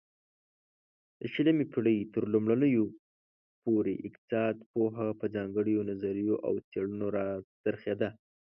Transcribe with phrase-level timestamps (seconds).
[1.19, 2.85] د شلمې پيړۍ ترلومړيو
[3.63, 7.27] پورې اقتصادي پوهه په ځانگړيو نظريو او څيړنو را
[7.63, 8.09] څرخيده